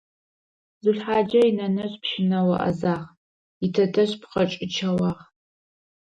[0.83, 3.07] Зулхъаджэ инэнэжъ пщынэо Ӏэзагъ,
[3.65, 5.21] итэтэжъ пхъэкӀычэуагъ.